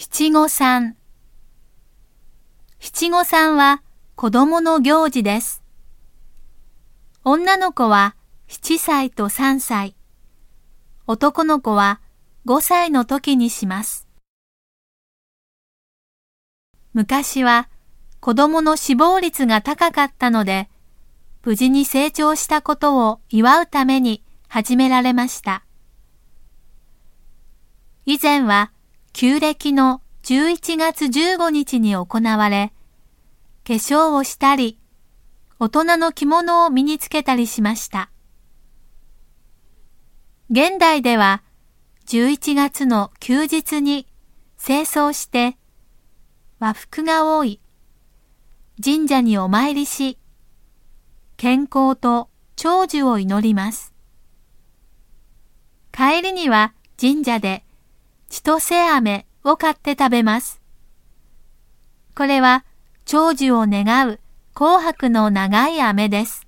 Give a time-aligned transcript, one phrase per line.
[0.00, 0.96] 七五三。
[2.78, 3.82] 七五三は
[4.14, 5.64] 子供の行事です。
[7.24, 8.14] 女の子は
[8.46, 9.96] 七歳と三歳。
[11.08, 12.00] 男の子は
[12.44, 14.06] 五歳の時にします。
[16.92, 17.68] 昔は
[18.20, 20.68] 子供の死亡率が高かったので、
[21.42, 25.64] 無事に成長したことを祝うために始められました。
[28.06, 28.70] 以前は
[29.12, 32.72] 旧暦の11月15日に行われ、
[33.66, 34.78] 化粧をしたり、
[35.60, 38.10] 大人の着物を身につけたりしました。
[40.50, 41.42] 現代では
[42.06, 44.06] 11月の休日に
[44.64, 45.58] 清掃して
[46.58, 47.60] 和服が多い
[48.82, 50.16] 神社にお参りし
[51.36, 53.92] 健康と長寿を祈ります。
[55.92, 57.62] 帰りには神社で
[58.30, 60.60] 千歳飴を買って食べます。
[62.16, 62.64] これは
[63.04, 64.20] 長寿を願う
[64.54, 66.47] 紅白の長い飴です。